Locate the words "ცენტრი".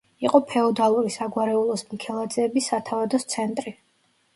3.37-3.81